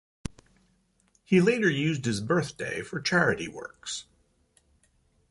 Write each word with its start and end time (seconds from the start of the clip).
He 1.25 1.39
later 1.41 1.69
used 1.69 2.05
his 2.05 2.21
birthday 2.21 2.81
for 2.81 2.99
charity 2.99 3.47
works. 3.47 4.05